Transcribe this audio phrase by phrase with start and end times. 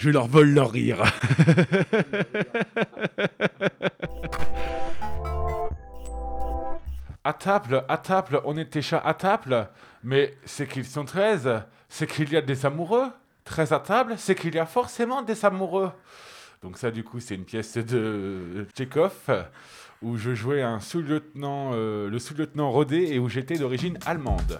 [0.00, 1.02] Je leur vole leur rire.
[7.22, 9.68] À table, à table, on est déjà à table.
[10.02, 11.50] Mais c'est qu'ils sont 13.
[11.90, 13.08] C'est qu'il y a des amoureux.
[13.44, 15.90] 13 à table, c'est qu'il y a forcément des amoureux.
[16.62, 19.44] Donc ça, du coup, c'est une pièce de Tchekhov
[20.00, 24.58] où je jouais un sous-lieutenant, euh, le sous-lieutenant Rodé et où j'étais d'origine allemande.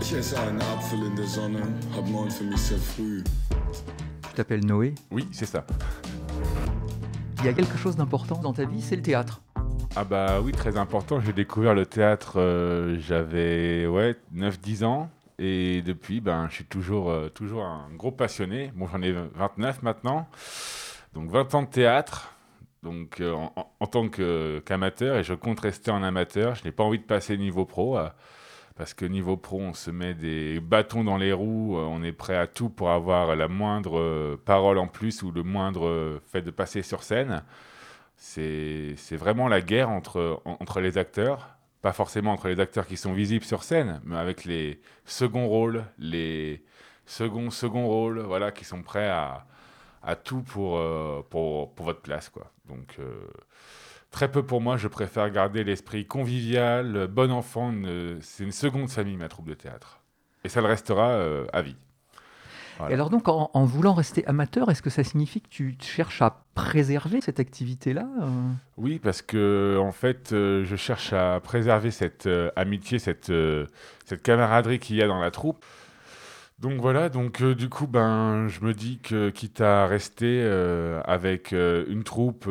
[0.00, 1.60] Ich esse einen Apfel in der Sonne,
[1.94, 3.22] hab neun für mich sehr früh.
[4.30, 4.94] Tu t'appelles Noé.
[5.10, 5.66] Oui, c'est ça.
[7.40, 9.42] Il y a quelque chose d'important dans ta vie, c'est le théâtre.
[9.96, 11.18] Ah bah oui, très important.
[11.20, 15.10] J'ai découvert le théâtre, euh, j'avais ouais, 9-10 ans.
[15.40, 18.70] Et depuis, ben, je suis toujours, euh, toujours un gros passionné.
[18.76, 20.28] Bon, j'en ai 29 maintenant.
[21.12, 22.32] Donc 20 ans de théâtre.
[22.84, 23.34] Donc euh,
[23.80, 26.54] en, tant qu'amateur, et je compte rester en amateur.
[26.54, 27.98] Je n'ai pas envie de passer niveau pro.
[28.80, 31.76] Parce que niveau pro, on se met des bâtons dans les roues.
[31.76, 35.30] euh, on est prêt à tout pour avoir la moindre euh, parole en plus ou
[35.30, 37.44] le moindre euh, fait de passer sur scène.
[38.16, 41.50] C'est vraiment la guerre entre, en- entre les acteurs.
[41.82, 45.84] Pas forcément entre les acteurs qui sont visibles sur scène, mais avec les seconds rôles,
[45.98, 46.64] les
[47.04, 49.44] seconds seconds rôles, voilà, qui sont prêts à,
[50.02, 50.80] à tout pour,
[51.28, 52.50] pour, pour votre place, quoi.
[52.66, 52.96] Donc,
[54.10, 57.70] très peu pour moi, je préfère garder l'esprit convivial, bon enfant.
[57.72, 60.00] une- C'est une seconde famille, ma troupe de théâtre.
[60.44, 61.76] Et ça le restera euh, à vie.
[62.78, 62.92] Voilà.
[62.92, 66.22] Et alors donc, en, en voulant rester amateur, est-ce que ça signifie que tu cherches
[66.22, 68.26] à préserver cette activité-là euh?
[68.78, 73.30] Oui, parce que en fait, euh, je cherche à préserver cette euh, amitié, cette,
[74.06, 75.62] cette camaraderie qu'il y a dans la troupe.
[76.60, 81.00] Donc voilà, donc euh, du coup, ben, je me dis que quitte à rester euh,
[81.04, 82.50] avec euh, une troupe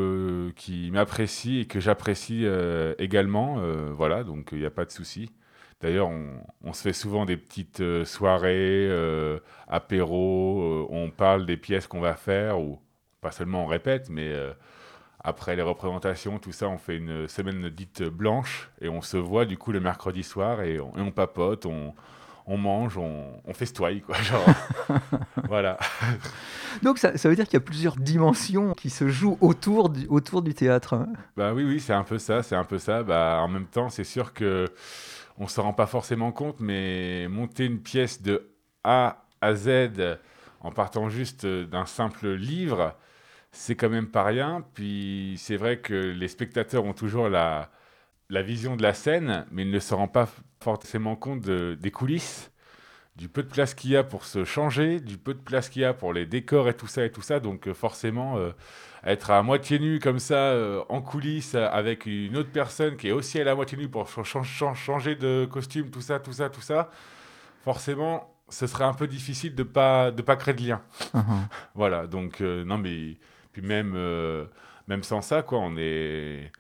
[0.56, 2.46] qui m'apprécie et que j'apprécie
[2.98, 3.62] également,
[3.94, 5.32] voilà, donc il n'y a pas de souci.
[5.82, 8.90] D'ailleurs, on, se fait souvent des petites soirées,
[9.68, 12.80] apéros, on parle des pièces qu'on va faire, ou
[13.22, 14.34] pas seulement on répète, mais
[15.24, 19.46] après les représentations, tout ça, on fait une semaine dite blanche et on se voit
[19.46, 21.94] du coup le mercredi soir et on, et on papote, on,
[22.50, 24.16] on mange, on, on festoie, quoi.
[24.22, 24.44] Genre,
[25.48, 25.78] voilà.
[26.84, 30.08] Donc ça, ça veut dire qu'il y a plusieurs dimensions qui se jouent autour du,
[30.08, 31.06] autour du théâtre.
[31.38, 33.04] Bah oui, oui, c'est un peu ça, c'est un peu ça.
[33.04, 34.66] Bah, en même temps, c'est sûr que
[35.38, 38.50] on s'en rend pas forcément compte, mais monter une pièce de
[38.84, 39.70] A à Z
[40.62, 42.96] en partant juste d'un simple livre,
[43.52, 44.66] c'est quand même pas rien.
[44.74, 47.70] Puis c'est vrai que les spectateurs ont toujours la,
[48.30, 50.28] la vision de la scène, mais ils ne se rendent pas
[50.62, 52.52] forcément compte de- des coulisses,
[53.18, 55.84] du peu de place qu'il y a pour se changer, du peu de place qu'il
[55.84, 57.40] y a pour les décors et tout ça et tout ça.
[57.42, 58.52] Donc euh, forcément, euh,
[59.06, 63.12] être à moitié nu comme ça euh, en coulisses avec une autre personne qui est
[63.14, 66.34] aussi à la moitié nue pour ch- ch- ch- changer de costume, tout ça, tout
[66.34, 66.90] ça, tout ça,
[67.64, 70.82] forcément, ce serait un peu difficile de pas de pas créer de lien.
[71.14, 71.48] Mhm.
[71.76, 73.18] Voilà, donc euh, non mais
[73.54, 73.96] puis même
[74.88, 76.52] même sans ça quoi, on est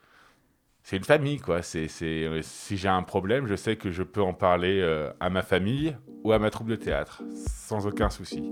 [0.89, 1.61] c'est une famille quoi.
[1.61, 5.11] C'est c'est euh, si j'ai un problème, je sais que je peux en parler euh,
[5.19, 8.49] à ma famille ou à ma troupe de théâtre sans aucun souci.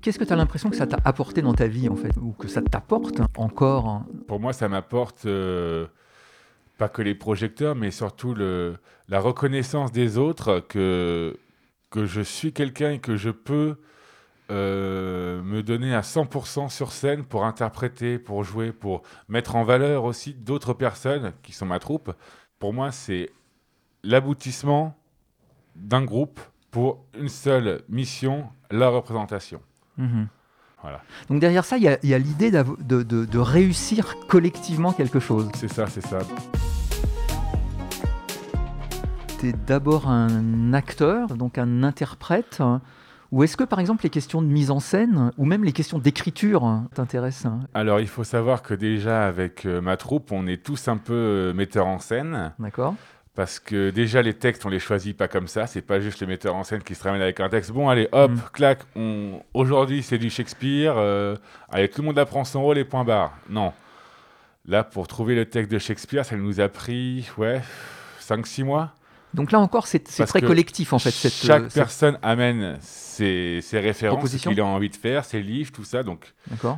[0.00, 2.32] Qu'est-ce que tu as l'impression que ça t'a apporté dans ta vie, en fait Ou
[2.32, 4.06] que ça t'apporte encore hein?
[4.26, 5.86] Pour moi, ça m'apporte euh,
[6.78, 8.78] pas que les projecteurs, mais surtout le,
[9.08, 11.36] la reconnaissance des autres que,
[11.90, 13.76] que je suis quelqu'un et que je peux
[14.52, 20.04] euh, me donner à 100% sur scène pour interpréter, pour jouer, pour mettre en valeur
[20.04, 22.12] aussi d'autres personnes qui sont ma troupe.
[22.58, 23.30] Pour moi, c'est
[24.04, 24.94] l'aboutissement
[25.74, 26.38] d'un groupe
[26.70, 29.60] pour une seule mission, la représentation.
[29.96, 30.28] Mhm.
[30.82, 31.00] Voilà.
[31.28, 34.14] Donc derrière ça, il y a, il y a l'idée d'avo- de, de- de réussir
[34.28, 35.48] collectivement quelque chose.
[35.54, 36.18] C'est ça, c'est ça.
[39.38, 42.62] Tu es d'abord un acteur, donc un interprète.
[43.32, 45.98] Ou est-ce que, par exemple, les questions de mise en scène, ou même les questions
[45.98, 47.60] d'écriture, hein, t'intéressent hein?
[47.74, 51.14] Alors, il faut savoir que déjà, avec euh, ma troupe, on est tous un peu
[51.14, 52.52] euh, metteurs en scène.
[52.58, 52.94] D'accord
[53.34, 55.66] Parce que déjà, les textes, on les choisit pas comme ça.
[55.66, 57.72] C'est pas juste le metteur en scène qui se ramène avec un texte.
[57.72, 58.36] Bon, allez, hop, Mm.
[58.52, 58.80] clac.
[58.96, 59.40] On...
[59.54, 60.92] Aujourd'hui, c'est du Shakespeare.
[60.98, 61.34] euh,
[61.70, 63.32] Allez, tout le monde apprend son rôle et point barre.
[63.48, 63.72] Non.
[64.66, 67.62] Là, pour trouver le texte de Shakespeare, ça nous a pris, ouais,
[68.20, 68.92] 5-6 mois.
[69.34, 71.10] Donc là encore, c'est très collectif, en fait.
[71.10, 75.24] Cette, Chaque euh, cette- personne amène ses, ses références, ce qu'il a envie de faire,
[75.24, 76.02] ses livres, tout ça.
[76.02, 76.34] Donc,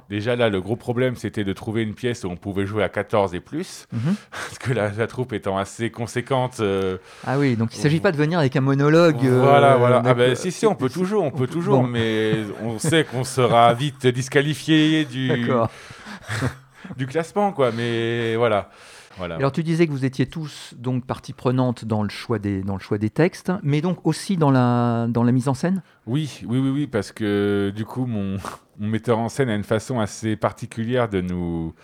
[0.08, 2.88] déjà là, le gros problème, c'était de trouver une pièce où on pouvait jouer à
[2.88, 3.86] 14 et plus.
[3.92, 4.14] Mhm.
[4.30, 6.60] Parce que la, la troupe étant assez conséquente.
[6.60, 9.24] euh, Ah oui, donc il ne s'agit pas de venir avec un monologue.
[9.24, 10.02] euh, voilà, voilà.
[10.04, 11.88] Ah ben si, si, on peut toujours, on peut toujours, Bon.
[11.88, 15.50] mais on sait qu'on sera vite disqualifié du,
[16.96, 17.72] du classement, quoi.
[17.72, 18.70] Mais voilà.
[19.18, 19.36] Voilà.
[19.36, 22.74] Alors tu disais que vous étiez tous donc partie prenante dans le choix des dans
[22.74, 25.82] le choix des textes, mais donc aussi dans la dans la mise en scène?
[26.06, 28.38] Oui, oui, oui, oui, parce que du coup, mon,
[28.78, 31.74] mon metteur en scène a une façon assez particulière de nous,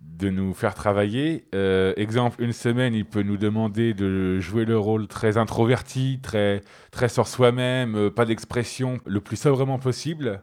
[0.00, 1.46] de nous faire travailler.
[1.54, 6.62] Euh, exemple, une semaine, il peut nous demander de jouer le rôle très introverti, très,
[6.90, 10.42] très sur soi-même, euh, pas d'expression, le plus sobrement possible.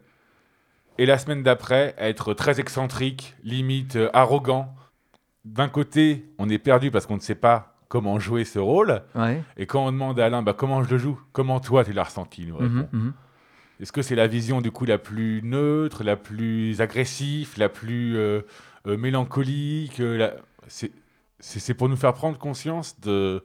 [0.98, 4.74] Et la semaine d'après, être très excentrique, limite euh, arrogant.
[5.46, 9.02] D'un côté, on est perdu parce qu'on ne sait pas comment jouer ce rôle.
[9.16, 9.42] Ouais.
[9.58, 12.04] Et quand on demande à Alain, bah, comment je le joue Comment toi, tu l'as
[12.04, 12.74] ressenti il nous répond.
[12.74, 13.14] Mhm, mhm.
[13.80, 18.18] Est-ce que c'est la vision du coup la plus neutre, la plus agressive, la plus
[18.18, 18.42] euh,
[18.88, 20.34] euh, mélancolique euh, la-
[20.68, 20.92] C'est
[21.40, 23.42] c'est- c'est pour nous faire prendre conscience de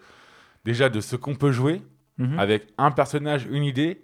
[0.65, 1.81] déjà de ce qu'on peut jouer
[2.19, 2.39] Mhm.
[2.41, 4.03] avec un personnage, une idée,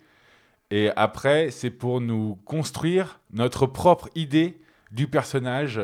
[0.70, 4.60] et après c'est pour nous construire notre propre idée
[4.93, 5.81] du personnage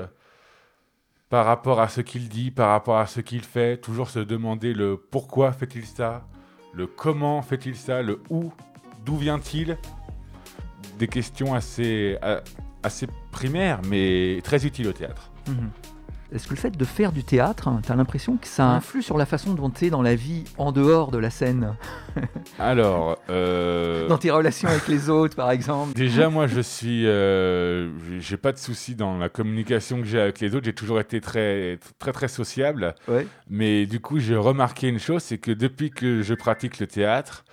[1.28, 4.72] par rapport à ce qu'il dit, par rapport à ce qu'il fait, toujours se demander
[4.72, 6.26] le pourquoi fait-il ça,
[6.72, 8.52] le comment fait-il ça, le où,
[9.04, 9.76] d'où vient-il,
[10.98, 12.42] des questions assez, a-
[12.82, 15.30] assez primaires mais très utiles au théâtre.
[15.48, 15.70] Mhm.
[16.32, 19.16] Est-ce que le fait de faire du théâtre, tu as l'impression que ça influe sur
[19.16, 21.76] la façon dont tu es dans la vie en dehors de la scène?
[22.58, 25.94] Alors, euh, Dans tes relations avec les autres, par exemple?
[25.94, 30.40] Déjà, moi, je suis, euh, j'ai- pas de souci dans la communication que j'ai avec
[30.40, 30.64] les autres.
[30.66, 32.94] J'ai toujours été très, très, très sociable.
[33.08, 33.26] Ouais.
[33.48, 37.44] Mais du coup, j'ai remarqué une chose, c'est que depuis que je pratique le théâtre,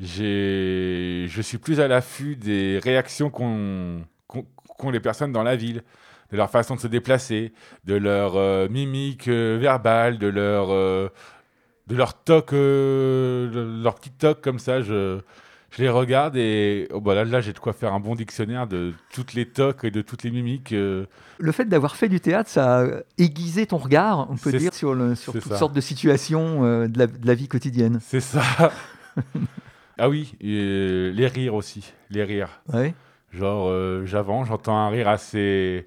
[0.00, 4.46] j'ai, je suis plus à l'affût des réactions qu'ont, qu'ont-
[4.78, 5.82] qu'ont les personnes dans la ville,
[6.30, 7.52] de leur façon de se déplacer,
[7.84, 11.08] de leur euh, mimique euh, verbale, de leur, euh,
[11.86, 14.82] de leur toc, euh, de leur petit toc comme ça.
[14.82, 15.18] Je,
[15.70, 18.66] je les regarde et oh, bah là, là j'ai de quoi faire un bon dictionnaire
[18.66, 20.70] de toutes les tocs et de toutes les mimiques.
[20.72, 22.86] Le fait d'avoir fait du théâtre, ça a
[23.18, 25.56] aiguisé ton regard, on peut dire, sur, le- sur toutes ça.
[25.56, 28.00] sortes de situations de, la, de la vie quotidienne.
[28.02, 28.42] C'est ça.
[29.98, 32.60] ah oui, et les rires aussi, les rires.
[32.72, 32.94] Ouais.
[33.32, 35.86] Genre, euh, j'avance, j'entends un rire assez,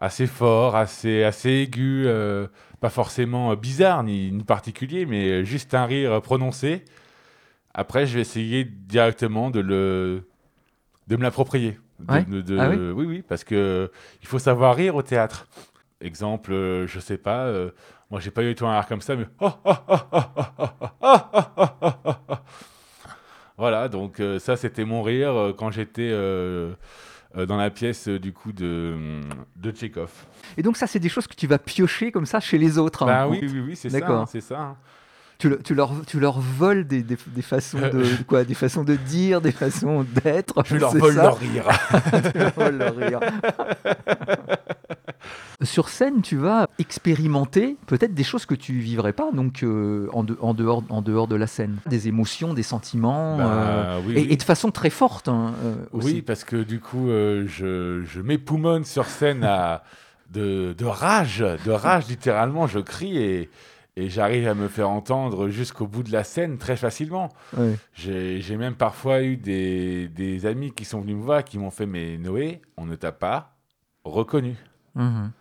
[0.00, 2.46] assez fort, assez, assez aigu, euh,
[2.80, 6.84] pas forcément euh, bizarre ni, ni particulier, mais juste un rire euh, prononcé.
[7.74, 10.28] Après, je vais essayer directement de le,
[11.08, 11.78] de me l'approprier.
[12.00, 12.24] De- Ouais.
[12.24, 13.90] de- de- Ah oui oui, oui, parce que
[14.22, 15.46] il faut savoir rire au théâtre.
[16.00, 17.70] Exemple, euh, je sais pas, euh,
[18.10, 19.26] moi j'ai pas eu tout un rire comme ça, mais
[23.58, 26.10] voilà, donc ça c'était mon rire quand j'étais
[27.46, 29.20] dans la pièce euh, du coup de,
[29.56, 30.10] de Tchekhov.
[30.56, 33.06] Et donc ça, c'est des choses que tu vas piocher comme ça chez les autres.
[33.06, 33.28] Bah hein.
[33.30, 34.76] oui, oui, oui, c'est ça, c'est ça.
[35.38, 38.84] Tu, le- tu leur, tu leur voles des, des, des façons de quoi, des façons
[38.84, 40.62] de dire, des façons d'être.
[40.66, 41.66] Je leur vole leur rire.
[42.32, 43.20] Tu leur voles leur rire.
[45.62, 50.24] Sur scène, tu vas expérimenter peut-être des choses que tu vivrais pas, donc euh, en,
[50.24, 54.12] de- en dehors, en dehors de la scène, des émotions, des sentiments, Bah, euh, oui,
[54.14, 54.26] et, oui.
[54.30, 56.14] et de façon très forte hein, euh, aussi.
[56.14, 59.82] Oui, parce que du coup, je, je m'époumonne sur scène à,
[60.30, 63.50] de, de rage, de rage littéralement, je crie et,
[63.96, 67.28] et j'arrive à me faire entendre jusqu'au bout de la scène très facilement.
[67.94, 71.86] J'ai même parfois eu des, des amis qui sont venus me voir qui m'ont fait
[71.86, 73.56] Mais Noé, on ne t'a pas
[74.04, 74.56] reconnu.
[74.94, 75.32] Mhm.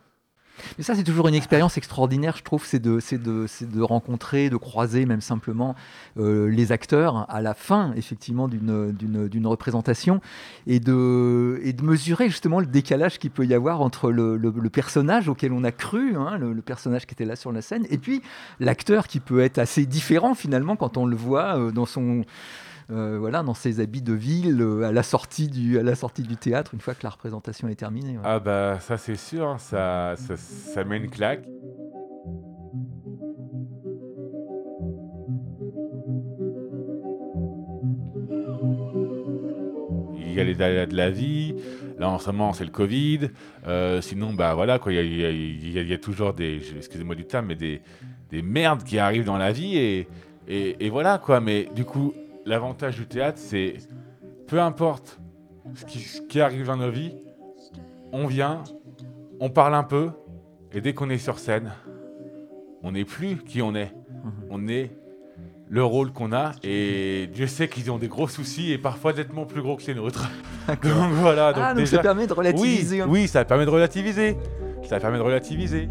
[0.78, 5.22] Mais ça, c'est toujours une expérience extraordinaire, je trouve, c'est de, rencontrer, de croiser même
[5.22, 5.76] simplement
[6.18, 10.22] euh, les acteurs à la fin, effectivement, d'une, représentation
[10.68, 15.64] et de, mesurer justement le décalage qu'il peut y avoir entre le, personnage auquel on
[15.64, 18.22] a cru, hein, le, le personnage qui était là sur la scène, et puis
[18.60, 22.24] l'acteur qui peut être assez différent finalement quand on le voit euh, dans son...
[22.92, 26.24] euh, voilà, dans ses habits de ville, euh, à, la sortie du, à la sortie
[26.24, 28.18] du théâtre, une fois que la représentation est terminée.
[28.24, 31.46] Ah bah ça c'est sûr, hein, ça, ça, ça met une claque.
[40.18, 41.56] Il y a les de la vie,
[42.00, 43.30] là en ce moment c'est le Covid,
[43.68, 47.82] euh, sinon bah voilà quoi, il y a, toujours des, excusez-moi du terme, mais des,
[48.32, 50.08] des merdes qui arrivent dans la vie et,
[50.48, 52.14] et, et voilà quoi, mais du coup
[52.46, 53.76] l'avantage du théâtre c'est
[54.48, 55.20] peu importe
[55.76, 57.14] ce qui, ce qui arrive dans nos vies,
[58.12, 58.64] on vient,
[59.40, 60.10] on parle un peu,
[60.74, 61.72] et dès qu'on est sur scène,
[62.84, 63.94] on n'est plus qui on est.
[64.50, 64.92] On est
[65.70, 69.46] le rôle qu'on a, et Dieu sait qu'ils ont des gros soucis, et parfois nettement
[69.46, 70.28] plus gros que les nôtres.
[70.68, 71.98] donc voilà, donc ah, donc déjà...
[71.98, 74.38] ça permet de relativiser oui, oui, ça permet de relativiser.
[74.88, 75.88] Ça permet de relativiser.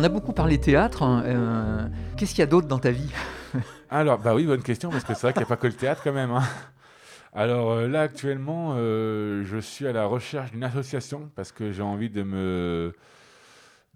[0.00, 1.02] On a beaucoup parlé théâtre.
[1.02, 3.12] hein, euh, Qu'est-ce qu'il y a d'autre dans ta vie?
[3.90, 5.74] Alors, bah oui, bonne question, parce que c'est vrai qu'il n'y a pas que le
[5.74, 6.30] théâtre quand même.
[6.30, 6.42] hein.
[7.34, 11.82] Alors euh, là, actuellement, euh, je suis à la recherche d'une association parce que j'ai
[11.82, 12.94] envie de me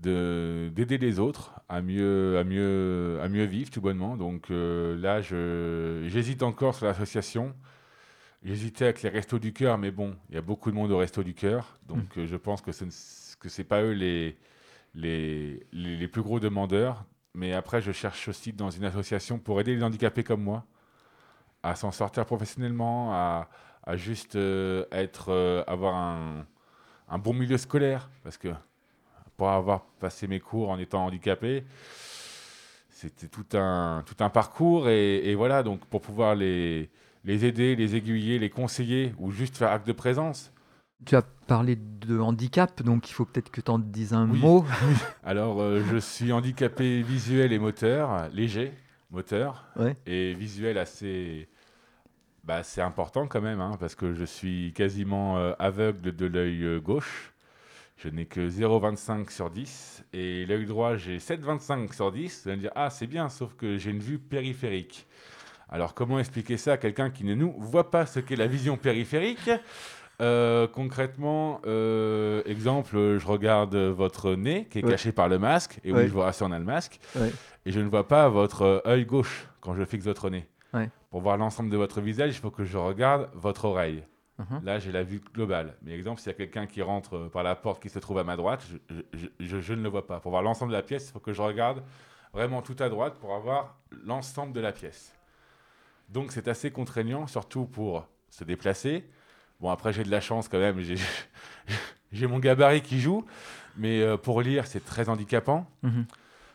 [0.03, 4.19] de- d'aider les autres à mieux, à, mieux, à mieux vivre tout bonnement.
[4.19, 7.55] Donc là, j'hésite encore sur l'association.
[8.45, 10.99] J'hésitais avec les Restos du Cœur, mais bon, il y a beaucoup de monde au
[10.99, 11.79] Resto du Cœur.
[11.89, 12.91] Donc euh, je pense que ce ne-
[13.41, 14.37] que c'est pas eux les,
[14.95, 17.05] les, les, plus gros demandeurs.
[17.35, 20.65] Mais après, je cherche aussi dans une association pour aider les handicapés comme moi
[21.63, 23.49] à s'en sortir professionnellement, à,
[23.85, 26.47] à juste euh, être, euh, avoir un,
[27.09, 28.11] un bon milieu scolaire.
[28.23, 28.49] Parce que
[29.37, 31.65] pour avoir passé mes cours en étant handicapé,
[32.91, 34.89] c'était tout un, tout un parcours.
[34.89, 36.91] Et, et voilà, donc pour pouvoir les,
[37.25, 40.53] les aider, les aiguiller, les conseiller ou juste faire acte de présence.
[41.05, 44.41] Tu as parlé de handicap, donc il faut peut-être que tu en dises un Oui.
[44.41, 44.65] mot.
[45.25, 48.73] Alors, euh, je suis handicapé visuel et moteur, léger,
[49.11, 49.97] moteur, Ouais.
[50.07, 51.47] et visuel assez,
[52.45, 56.63] bah, c'est important quand même, hein, parce que je suis quasiment euh, aveugle de l'œil
[56.65, 57.33] euh, gauche.
[57.99, 62.43] Je n'ai que 0,25 sur 10, et l'œil droit, j'ai 7,25 sur 10.
[62.45, 65.07] Vous allez me dire, ah, c'est bien, sauf que j'ai une vue périphérique.
[65.69, 68.77] Alors, comment expliquer ça à quelqu'un qui ne nous voit pas ce qu'est la vision
[68.79, 69.51] périphérique?
[70.21, 74.91] Euh, concrètement, euh, exemple, je regarde votre nez qui est Ouais.
[74.93, 76.07] caché par le masque, et oui, Ouais.
[76.09, 77.33] je vous rassure, on a le masque, Ouais.
[77.67, 80.47] et je ne vois pas votre œil gauche quand je fixe votre nez.
[81.11, 84.03] Pour voir l'ensemble de votre visage, il faut que je regarde votre oreille.
[84.39, 84.63] Mhm.
[84.65, 85.77] Là, j'ai la vue globale.
[85.83, 88.25] Mais exemple, s'il y a quelqu'un qui rentre par la porte qui se trouve à
[88.25, 90.19] ma droite, je, je- je- je ne le vois pas.
[90.19, 91.85] Pour voir l'ensemble de la pièce, il faut que je regarde
[92.33, 95.15] vraiment tout à droite pour avoir l'ensemble de la pièce.
[96.09, 99.05] Donc, c'est assez contraignant, surtout pour se déplacer.
[99.61, 100.79] Bon, après, j'ai de la chance quand même.
[102.13, 103.25] J'ai, mon gabarit qui joue.
[103.77, 105.67] Mais euh, pour lire, c'est très handicapant.
[105.83, 106.07] Mhm.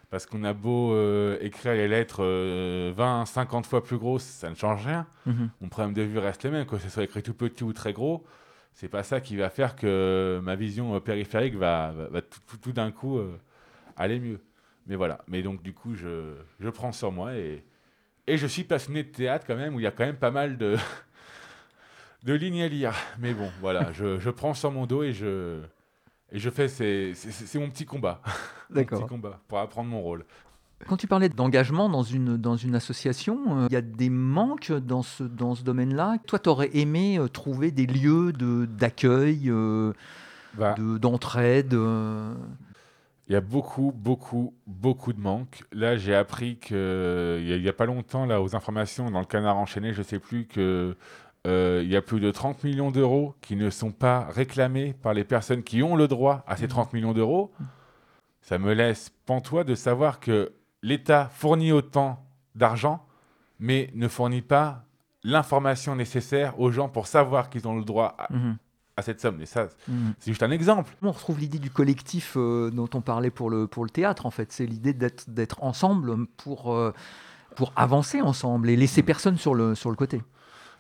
[0.10, 4.50] Parce qu'on a beau euh, écrire les lettres euh, 20, 50 fois plus grosses, ça
[4.50, 5.50] ne change rien Mhm.
[5.62, 7.94] mon problème de vue reste le même, que ce soit écrit tout petit ou très
[7.94, 8.26] gros.
[8.74, 12.40] C'est pas ça qui va faire que ma vision euh, périphérique va, va- va tout,
[12.48, 13.38] tout- tout d'un coup euh,
[13.98, 14.40] aller mieux.
[14.88, 15.20] Mais voilà.
[15.28, 17.64] Mais donc, du coup, je, je prends sur moi et,
[18.26, 20.32] et je suis passionné de théâtre quand même, où il y a quand même pas
[20.32, 20.76] mal de,
[22.24, 22.94] de lignes à lire.
[23.20, 25.62] Mais bon, voilà, je, je prends sur mon dos et je,
[26.32, 26.68] et je fais.
[26.68, 28.22] C'est mon petit combat.
[28.70, 29.00] Mon D'accord.
[29.00, 30.26] petit combat pour apprendre mon rôle.
[30.88, 34.72] Quand tu parlais d'engagement dans une, dans une association, euh, il y a des manques
[34.72, 36.18] dans ce, dans ce domaine-là?
[36.28, 39.92] Toi, tu aurais aimé euh, trouver des lieux de- d'accueil, euh,
[40.54, 45.64] Bah, de- d'entraide Il y a beaucoup, beaucoup, beaucoup de manques.
[45.72, 49.26] Là, j'ai appris que il y, a- a pas longtemps, là, aux informations dans le
[49.26, 50.96] canard enchaîné, je sais plus que
[51.48, 55.14] euh, il y a plus de 30 millions d'euros qui ne sont pas réclamés par
[55.14, 57.52] les personnes qui ont le droit à ces 30 millions d'euros.
[58.42, 63.06] Ça me laisse pantois de savoir que l'État fournit autant d'argent,
[63.60, 64.84] mais ne fournit pas
[65.24, 68.28] l'information nécessaire aux gens pour savoir qu'ils ont le droit à,
[69.00, 69.42] à cette somme.
[69.42, 70.14] Et ça, mhm.
[70.20, 70.96] c'est juste un exemple.
[71.02, 74.32] On retrouve l'idée du collectif euh, dont on parlait pour le, pour le théâtre, en
[74.32, 74.52] fait?
[74.52, 76.94] C'est l'idée d'être d'être ensemble pour, euh,
[77.56, 80.22] pour avancer ensemble et laisser personne sur le, sur le côté.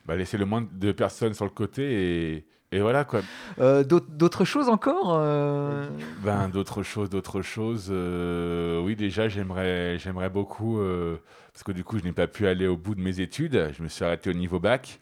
[0.05, 3.21] Bah, laisser le moins de personnes sur le côté et, et voilà quoi.
[3.59, 5.87] Euh, D'autres choses encore euh,
[6.23, 7.89] Ben, d'autres choses, d'autres choses.
[7.91, 11.17] euh, oui, déjà, j'aimerais, j'aimerais beaucoup, euh,
[11.53, 13.71] parce que du coup, je n'ai pas pu aller au bout de mes études.
[13.77, 14.99] Je me suis arrêté au niveau bac.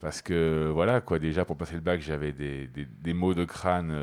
[0.00, 3.44] Parce que, voilà, quoi, déjà, pour passer le bac, j'avais des, des, des maux de
[3.44, 3.96] crâne.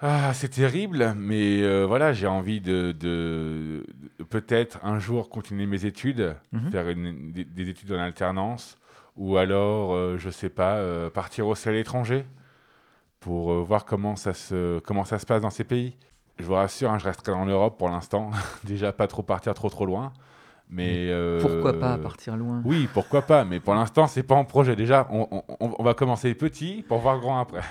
[0.00, 3.84] Ah, c'est terrible, mais euh, voilà, j'ai envie de, de-
[4.18, 6.70] de peut-être un jour continuer mes études, Mhm.
[6.70, 8.78] faire une- des, des études en alternance,
[9.16, 12.24] ou alors, euh, je sais pas, euh, partir aussi à l'étranger
[13.18, 15.96] pour euh, voir comment ça, se, comment ça se passe dans ces pays.
[16.38, 18.30] Je vous rassure, hein, je resterai dans l'Europe pour l'instant.
[18.64, 20.12] Déjà, pas trop partir trop trop loin.
[20.70, 22.60] Mais Pourquoi pas partir loin?
[22.64, 23.44] Oui, pourquoi pas.
[23.44, 24.76] Mais pour l'instant, c'est pas en projet.
[24.76, 25.26] Déjà, on,
[25.58, 27.62] on- on va commencer petit pour voir grand après.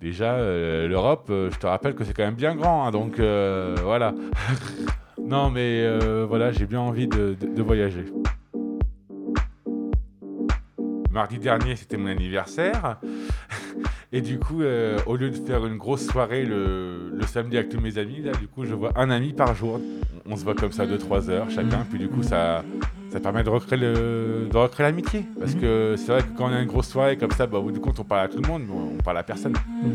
[0.00, 2.86] Déjà, euh, l'Europe, euh, je te rappelle que c'est quand même bien grand.
[2.86, 4.14] hein, donc euh, voilà.
[5.20, 5.86] non, mais
[6.26, 8.04] voilà, j'ai bien envie de, voyager.
[11.10, 12.98] Mardi dernier, c'était mon anniversaire.
[14.12, 17.98] Et du coup, au lieu de faire une grosse soirée le, samedi avec tous mes
[17.98, 19.80] amis, là, du coup, je vois un ami par jour.
[20.24, 21.84] On, on se voit comme ça 2-3 heures chacun.
[21.90, 22.64] Puis du coup, ça,
[23.10, 25.24] ça permet de recréer, le, de recréer l'amitié.
[25.38, 27.62] Parce que c'est vrai que quand on a une grosse soirée comme ça, bah, au
[27.62, 29.52] bout du compte, on parle à tout le monde, mais on, parle à personne.
[29.82, 29.90] Mhm.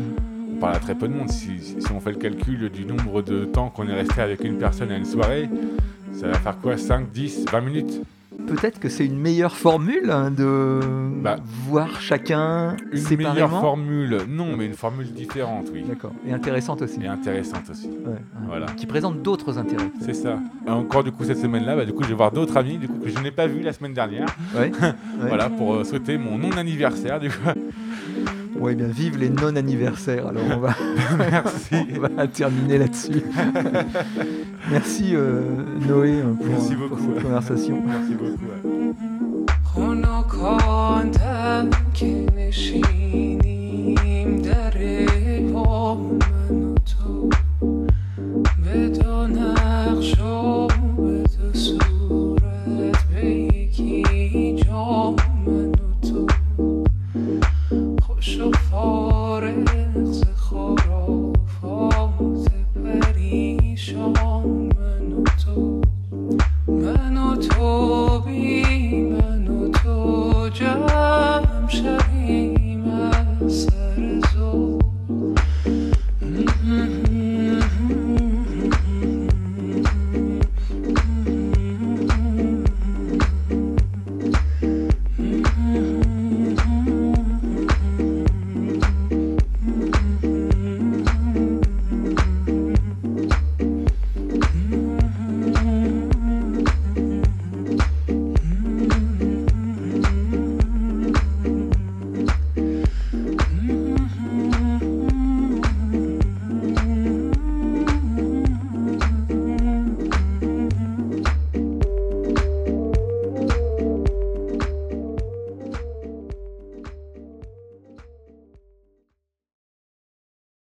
[0.56, 1.30] On parle à très peu de monde.
[1.30, 4.42] Si, si- si on fait le calcul du nombre de temps qu'on est resté avec
[4.44, 5.48] une personne à une soirée,
[6.12, 6.76] ça va faire quoi?
[6.76, 8.00] 5, 10, 20 minutes?
[8.46, 10.80] Peut-être que c'est une meilleure formule hein, de
[11.22, 11.36] Bah,
[11.68, 13.32] voir chacun Une séparément.
[13.34, 15.82] meilleure formule, non, mais une formule différente, oui.
[15.88, 16.12] D'accord.
[16.26, 17.00] Et intéressante aussi.
[17.02, 17.88] Et intéressante aussi.
[17.88, 18.18] Ouais.
[18.46, 18.66] Voilà.
[18.76, 19.90] Qui présente d'autres intérêts.
[20.00, 20.38] C'est ça.
[20.66, 22.88] Et encore du coup cette semaine-là, bah, du coup je vais voir d'autres amis du
[22.88, 24.26] coup que je n'ai pas vus la semaine dernière.
[24.56, 24.70] Ouais.
[25.20, 27.34] Voilà pour euh, souhaiter mon non anniversaire du coup.
[28.58, 30.28] Bon, eh bien, vive les non-anniversaires.
[30.28, 30.74] Alors, on va,
[31.18, 31.74] Merci.
[31.96, 33.22] on va terminer là-dessus.
[34.70, 35.40] Merci euh,
[35.86, 37.02] Noé hein, pour, Merci pour beaucoup.
[37.14, 37.82] cette conversation.
[37.86, 38.46] Merci beaucoup.
[38.46, 38.62] ouais.